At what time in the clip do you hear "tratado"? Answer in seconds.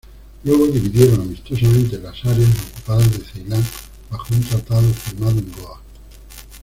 4.41-4.91